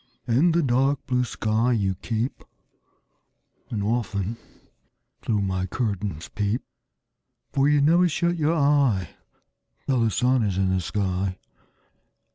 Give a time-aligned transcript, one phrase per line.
[0.27, 2.43] In the dark blue sky you keep,
[3.69, 4.35] And often
[5.21, 6.63] through my curtains peep;
[7.53, 9.11] For you never shut your eye
[9.85, 11.37] Till the sun is in the sky.